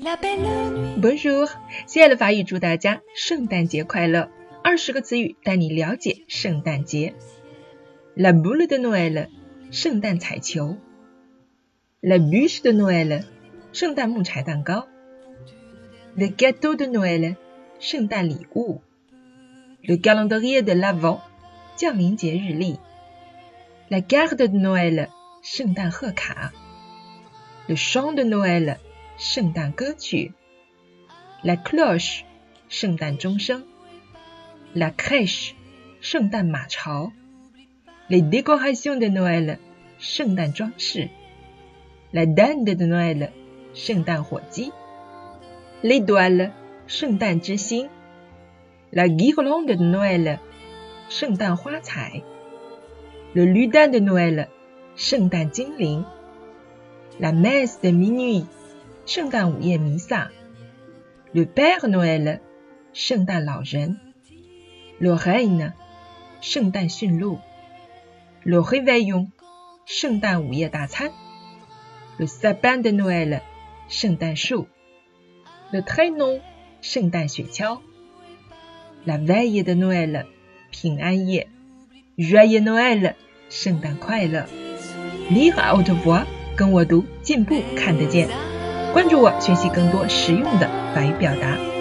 [0.00, 1.50] Bonjour，
[1.86, 4.30] 亲爱的法语，祝大家圣诞节快乐！
[4.62, 7.14] 二十个词语带你了解圣诞节。
[8.14, 9.26] La boule de Noël，
[9.72, 10.76] 圣诞彩球。
[12.00, 13.24] La bûche de Noël，
[13.72, 14.86] 圣诞木柴蛋糕。
[16.16, 17.34] Le gâteau de Noël，
[17.80, 18.80] 圣诞礼物。
[19.82, 21.22] Le calendrier de l'Avent，
[21.76, 22.78] 降临节日历。
[23.88, 25.08] La carte de Noël，
[25.42, 26.52] 圣诞贺卡。
[27.66, 28.76] Le chant de Noël，
[29.17, 30.33] 圣诞歌曲。
[31.43, 32.21] La cloche，
[32.69, 33.63] 圣诞钟声。
[34.73, 35.53] La crèche，
[36.01, 37.11] 圣诞马槽。
[38.09, 39.57] Les décorations de Noël，
[39.99, 41.09] 圣诞装饰。
[42.11, 43.29] La dinde de Noël，
[43.73, 44.71] 圣诞火鸡。
[45.81, 46.51] L'étoile，
[46.87, 47.89] 圣诞之星。
[48.91, 50.39] La guirlande de Noël，
[51.09, 52.23] 圣诞花彩。
[53.33, 54.47] Le lutin de Noël，
[54.95, 56.05] 圣诞精灵。
[57.19, 58.45] La messe de minuit，
[59.08, 60.30] 圣诞午夜弥撒。
[61.32, 62.40] Le Père Noël，
[62.92, 63.96] 圣诞老人。
[65.00, 65.72] Le reine，
[66.42, 67.38] 圣诞驯鹿。
[68.44, 69.28] Le réveillon，
[69.86, 71.12] 圣诞午夜大餐。
[72.18, 73.40] Le sapin de Noël，
[73.88, 74.66] 圣诞树。
[75.72, 76.42] Le traîneau，
[76.82, 77.80] 圣诞雪橇。
[79.06, 80.26] La veille de Noël，
[80.70, 81.48] 平安夜。
[82.18, 83.14] Joyeux Noël，
[83.48, 84.44] 圣诞快乐。
[85.30, 88.28] Lire à haute voix，跟我读，进步看得见。
[88.92, 91.77] 关注我，学习更多实用的法语表达。